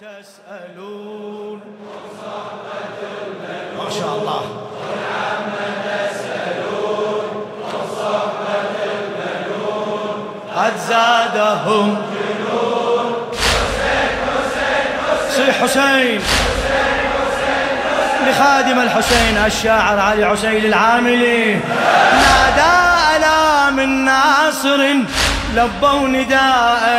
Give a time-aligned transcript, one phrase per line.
[0.00, 1.60] تسألون.
[3.78, 4.42] ما شاء الله.
[10.56, 12.02] قد زادهم.
[15.30, 16.20] صيح حسين
[18.26, 21.60] لخادم الحسين الشاعر علي عسيل العاملي.
[22.22, 22.72] نادى
[23.16, 24.80] ألا من ناصر
[25.54, 26.90] لبوا نداء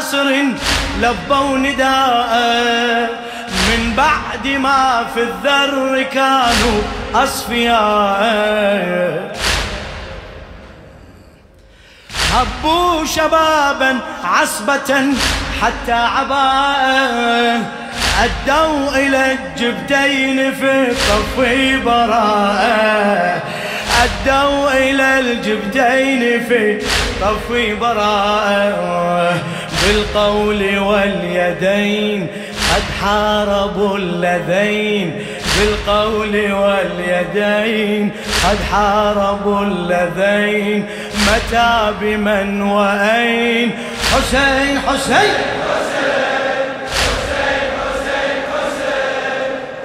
[0.00, 0.32] ناصر
[1.00, 2.32] لبوا نداء.
[3.68, 6.82] من بعد ما في الذر كانوا
[7.14, 8.20] أصفياء.
[12.32, 15.14] هبوا شبابا عصبة
[15.62, 17.60] حتى عباء.
[18.24, 21.40] أدوا إلى الجبتين في طف
[21.84, 23.42] براءة
[24.02, 26.78] أدوا إلى الجبتين في
[27.20, 29.34] طف براءة
[29.90, 32.26] بالقول واليدين
[32.70, 35.26] قد حاربوا اللذين
[35.58, 38.12] بالقول واليدين
[38.44, 43.70] قد حاربوا اللذين متى بمن وأين
[44.12, 45.34] حسين حسين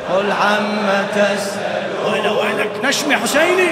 [0.09, 3.69] قل عم تسأل وينك؟ نشمي حسيني.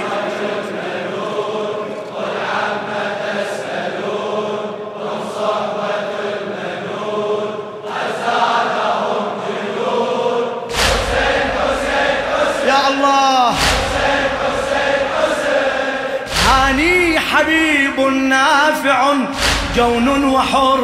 [17.44, 19.14] حبيب نافع
[19.76, 20.82] جون وحر.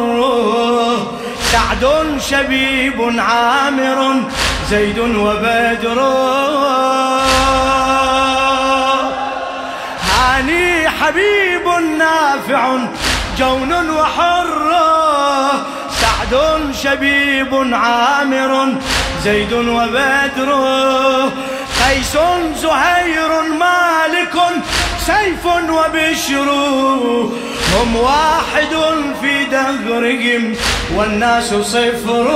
[1.51, 1.83] سعد
[2.29, 4.21] شبيب عامر
[4.69, 5.99] زيد وبدر.
[10.09, 11.67] هاني حبيب
[11.99, 12.77] نافع
[13.37, 14.71] جون وحر.
[16.01, 16.33] سعد
[16.83, 18.73] شبيب عامر
[19.23, 20.49] زيد وبدر.
[21.79, 22.17] قيس
[22.61, 24.35] زهير مالك
[25.09, 26.49] سيف وبشر
[27.73, 28.73] هم واحد
[29.21, 30.55] في دهرهم
[30.95, 32.27] والناس صفر.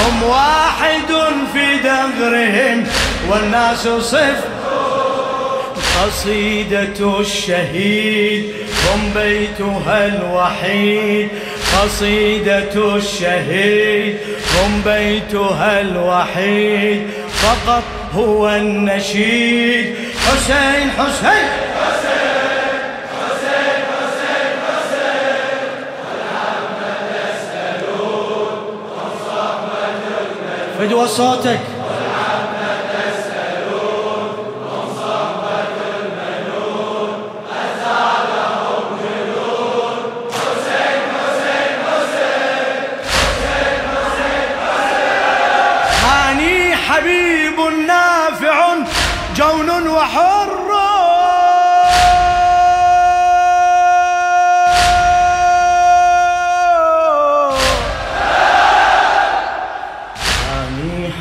[0.00, 1.10] هم واحد
[1.52, 2.86] في دهرهم
[3.30, 4.48] والناس صفر.
[6.02, 8.44] قصيدة الشهيد
[8.84, 11.28] هم بيتها الوحيد.
[11.76, 14.16] قصيدة الشهيد
[14.54, 17.02] هم بيتها الوحيد.
[17.42, 17.82] فقط
[18.14, 19.94] هو النشيد.
[20.24, 21.48] حسين حسين.
[30.78, 31.73] فدوى صوتك.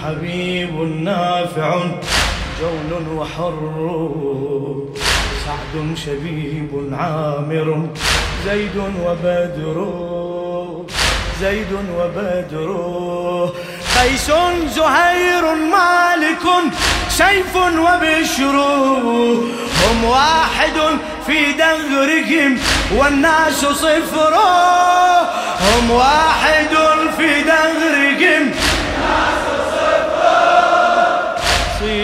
[0.04, 0.74] حبيب
[1.04, 1.72] نافع
[2.60, 4.10] جون وحر.
[5.46, 7.88] سعد شبيب عامر
[8.46, 9.78] زيد وبدر.
[11.42, 12.70] زيد وبدر.
[13.98, 14.32] قيس
[14.76, 16.46] زهير مالك
[17.10, 18.56] سيف وبشر.
[19.82, 20.78] هم واحد
[21.28, 22.58] في دهرهم
[22.98, 24.34] والناس صفر.
[25.62, 26.74] هم واحد
[27.18, 28.52] في دهرهم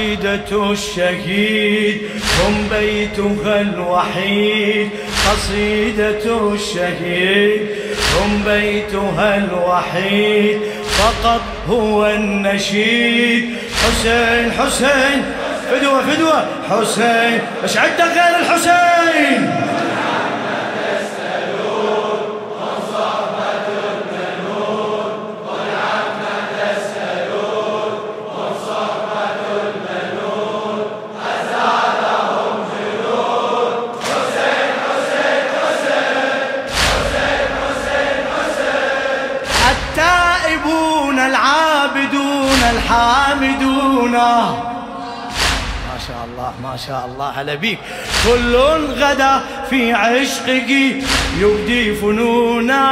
[0.09, 2.01] قصيدة الشهيد
[2.39, 4.89] هم بيتها الوحيد
[5.29, 7.61] قصيدة الشهيد.
[8.17, 10.59] هم بيتها الوحيد
[10.89, 13.49] فقط هو النشيد.
[13.83, 15.23] حسين حسين
[15.71, 16.45] فدوة فدوة.
[16.69, 19.58] حسين إيش عندك غير الحسين.
[42.59, 47.79] العابدون الحامدون ما شاء الله ما شاء الله على بيك.
[48.25, 48.55] كل
[49.01, 50.69] غدا في عشقك
[51.39, 52.85] يبدي فنونا.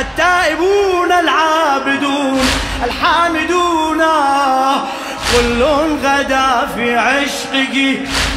[0.00, 2.40] التائبون العابدون
[2.84, 4.02] الحامدون.
[5.32, 5.62] كل
[6.04, 7.96] غدا في عشقه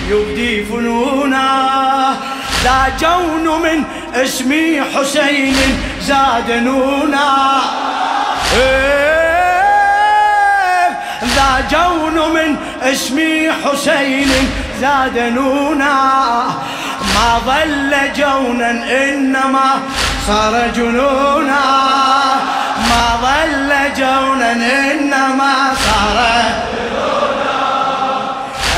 [0.10, 1.70] يبدي فنونا.
[2.64, 3.84] ذا جون من
[4.16, 5.56] اسمي حسين
[6.10, 7.62] زاد نونا
[8.56, 9.30] إيه،
[11.36, 14.32] ذا جون من اسمي حسين
[14.82, 15.96] زاد نونا
[17.16, 18.72] ما ظل جونا
[19.04, 19.70] إنما
[20.28, 21.66] صار جنونا.
[22.90, 24.52] ما ظل جونا
[24.92, 25.54] إنما
[25.86, 26.18] صار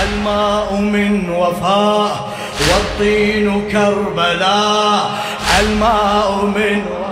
[0.04, 2.30] الماء من وفاء
[2.68, 5.12] والطين كربلاء.
[5.60, 7.11] الماء من وفاء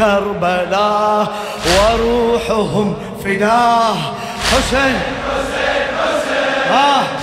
[0.00, 1.28] كربلاء
[1.76, 2.94] وروحهم
[3.24, 3.96] فداه
[4.50, 6.72] حسين حسين حسين.
[6.72, 7.19] آه.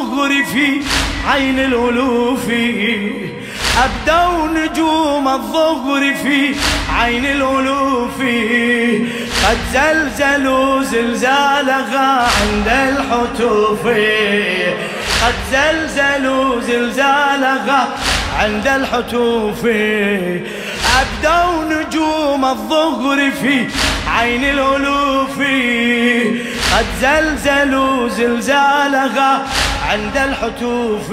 [0.00, 0.82] الظهر
[1.28, 2.46] عين الألوف.
[3.84, 6.54] أبدوا نجوم الظهر في
[6.98, 8.18] عين الألوف.
[9.44, 13.86] قد زلزلوا زلزالها عند الحتوف.
[15.22, 17.88] قد زلزلوا زلزالها
[18.38, 19.66] عند الحتوف.
[21.00, 23.66] أبدوا نجوم الظهر في
[24.08, 25.38] عين الألوف.
[26.72, 29.42] قد زلزلوا زلزالها
[29.90, 31.12] عند الحتوف.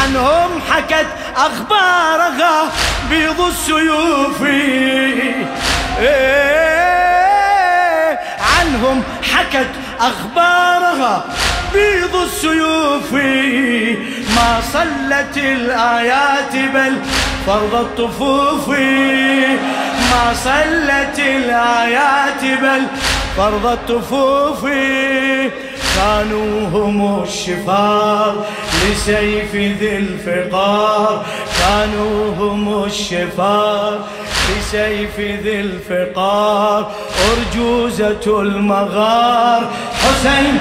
[0.00, 1.06] عنهم حكت
[1.36, 2.70] أخبارها
[3.10, 4.40] بيض السيوف.
[8.58, 11.24] عنهم حكت أخبارها
[11.72, 13.12] بيض السيوف.
[14.36, 16.96] ما صلت الآيات بل
[17.46, 18.68] فرض الطفوف.
[20.10, 22.86] ما صلت الآيات بل
[23.36, 24.64] فرض الطفوف
[25.96, 28.44] كانوا هم الشفار
[28.84, 31.24] لسيف ذي الفقار.
[31.58, 34.00] كانوا هم الشفار
[34.50, 36.90] لسيف ذي الفقار.
[37.30, 39.70] أرجوزة المغار.
[39.92, 40.58] حسين!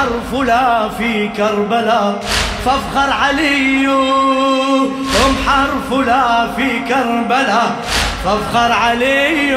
[0.00, 2.20] حرف لا في كربلاء
[2.64, 7.76] فافخر علي هم حرف لا في كربلاء
[8.24, 9.56] فافخر علي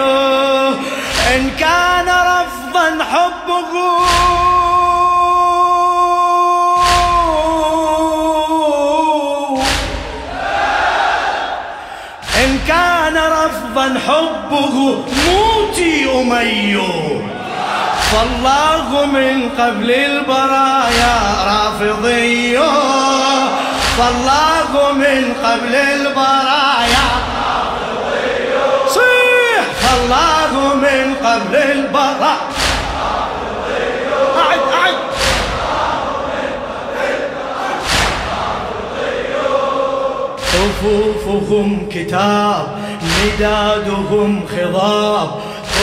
[1.36, 4.04] إن كان رفضا حبه.
[13.16, 17.33] رفضا حبه موتي أمي
[18.14, 21.16] فالله من قبل البرايا
[21.48, 22.58] رافضي
[23.98, 27.08] فالله من قبل البرايا
[28.88, 29.64] صيح!
[29.82, 32.38] فالله من قبل البرايا
[40.54, 42.68] صفوفهم كتاب
[43.02, 45.30] مدادهم خضاب.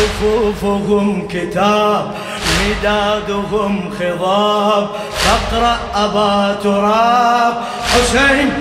[0.00, 2.14] صفوفهم كتاب
[2.61, 4.88] مدادهم خضاب.
[5.12, 7.54] فاقرأ أبا تراب.
[7.85, 8.52] حسين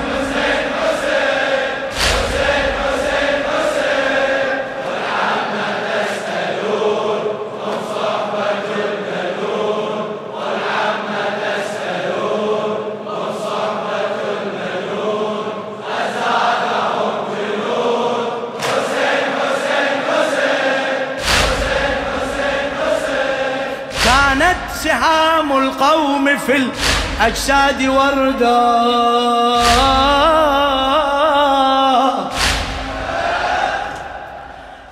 [24.84, 28.60] سهام القوم في الأجساد وردا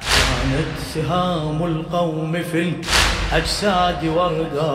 [0.02, 2.74] كانت سهام القوم في
[3.32, 4.74] الأجساد وردا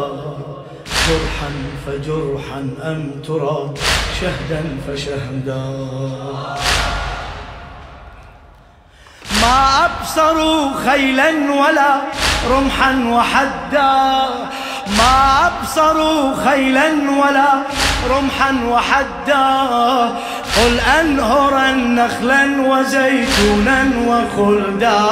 [1.08, 1.50] جرحا
[1.86, 3.74] فجرحا أم ترى
[4.20, 5.64] شهدا فشهدا.
[9.42, 12.00] ما أبصروا خيلا ولا
[12.50, 13.92] رمحا وحدا.
[14.86, 17.52] ما أبصروا خيلا ولا
[18.10, 19.48] رمحا وحدا.
[20.56, 25.02] قل أنهرا نخلا وزيتونا وخلدا.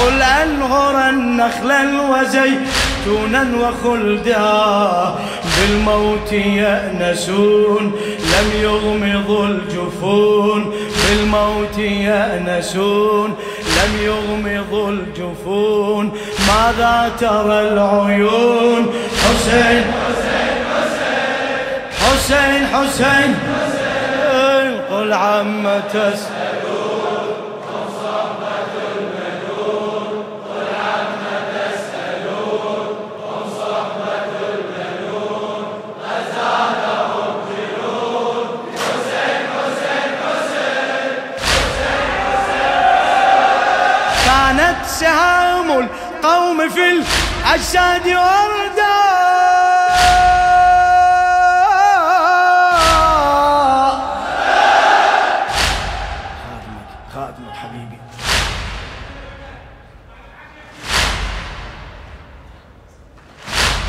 [0.00, 5.14] قل أنهرا نخلا وزيتونا وخلدا.
[5.62, 13.34] بالموت يأنسون لم يغمضوا الجفون بالموت يأنسون
[13.78, 16.12] لم يغمضوا الجفون
[16.48, 19.84] ماذا ترى العيون؟ حسين
[22.00, 23.34] حسين حسين حسين.
[24.90, 26.41] قل عم تسألون
[44.52, 48.82] كانت سهام القوم في الأجساد وردان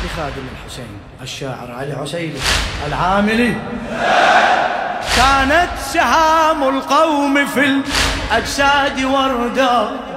[0.04, 2.38] لخادم الحسين الشاعر علي عسيلي
[2.86, 3.54] العاملي
[5.16, 7.60] كانت سهام القوم في
[8.30, 10.13] الأجساد وردا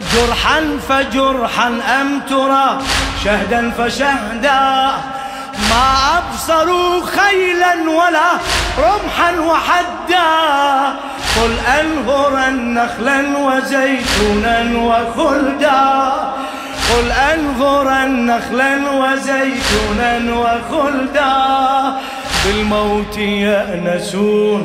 [0.00, 1.68] جرحا فجرحا
[2.00, 2.78] أم ترى؟
[3.24, 4.90] شهدا فشهدا.
[5.70, 8.30] ما أبصروا خيلا ولا
[8.78, 10.28] رمحا وحدا.
[11.36, 16.12] قل أنهرا نخلا وزيتونا وخلدا.
[16.88, 21.32] قل أنظرا نخلا وزيتونا وخلدا.
[22.44, 24.60] بالموت يأنسون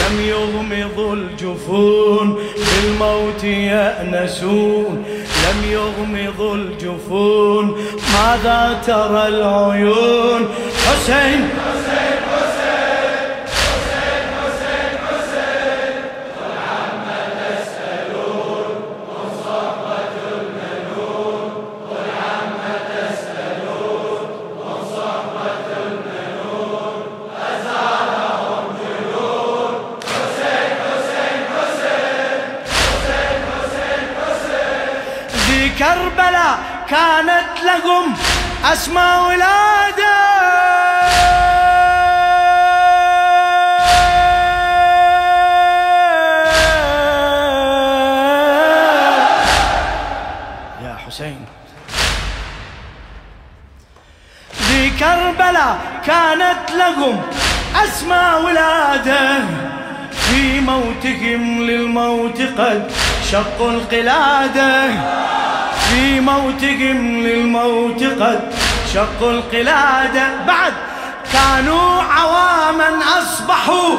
[0.00, 5.04] لم يغمضوا الجفون بالموت يأنسون
[5.44, 7.76] لم يغمضوا الجفون
[8.14, 10.48] ماذا ترى العيون؟
[10.86, 11.48] حسين!
[35.80, 36.58] كربلاء
[36.88, 38.14] كانت لهم
[38.72, 40.16] أسمى ولادة
[50.84, 51.46] يا حسين.
[54.52, 57.22] في كربلاء كانت لهم
[57.84, 59.44] أسمى ولادة
[60.10, 62.92] في موتهم للموت قد
[63.30, 64.90] شقوا القلادة.
[65.90, 68.40] في موتهم للموت قد
[68.94, 70.72] شقوا القلادة بعد
[71.32, 73.96] كانوا عواما أصبحوا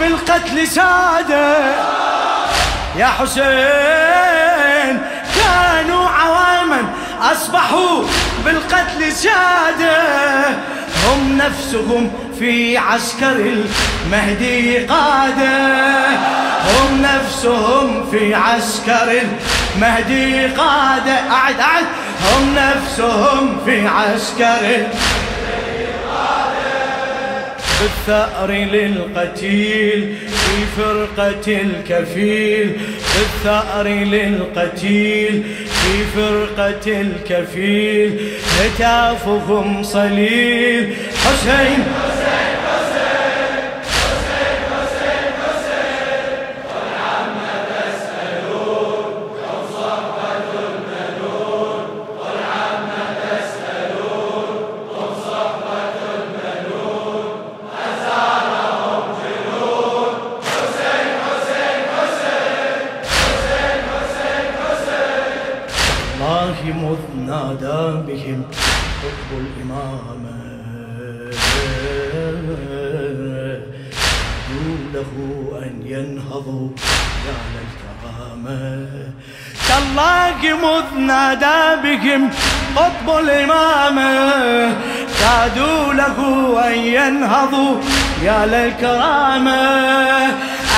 [0.00, 1.56] بالقتل سادة
[2.96, 5.00] يا حسين
[5.36, 6.82] كانوا عواما
[7.22, 8.02] أصبحوا
[8.44, 10.48] بالقتل سادة
[11.06, 13.32] هم نفسهم في عسكر
[14.06, 16.06] المهدي قادة
[16.70, 19.63] هم نفسهم في عسكر المهدي
[20.56, 21.84] قادة أعد أعد.
[22.32, 24.86] هم نفسهم في عسكر.
[27.80, 32.72] بالثأر للقتيل في فرقة الكفيل.
[33.14, 38.20] بالثأر للقتيل في فرقة الكفيل.
[38.60, 40.94] هتافهم صليل.
[41.24, 41.84] حسين.
[78.14, 78.86] للكرامة
[79.68, 82.30] تالله مذ نادى بهم
[82.76, 84.74] قطب الإمامة
[85.20, 86.18] كادوا له
[86.66, 87.80] أن ينهضوا
[88.22, 89.60] يا للكرامة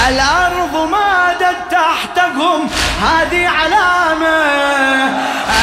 [0.08, 2.68] الأرض مادت تحتهم
[3.02, 4.36] هذه علامة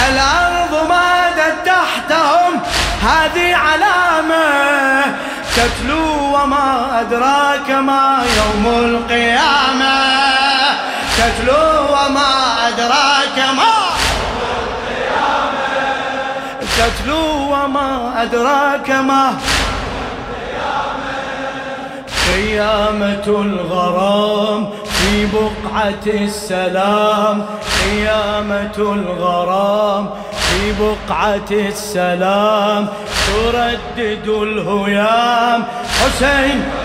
[0.09, 2.61] الأرض مادت تحتهم
[3.01, 4.43] هذه علامة
[5.55, 10.42] تتلو وما أدراك ما يوم القيامة.
[11.17, 13.73] تتلو وما أدراك ما.
[16.77, 19.33] تتلو وما أدراك ما.
[22.33, 27.45] قيامة الغرام في بقعة السلام.
[27.83, 32.87] قيامة الغرام في بقعة السلام.
[33.27, 35.63] تردد الهيام.
[36.01, 36.82] حسين.